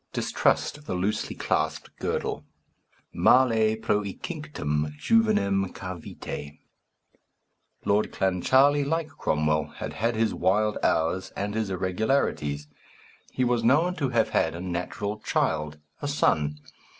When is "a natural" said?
14.55-15.19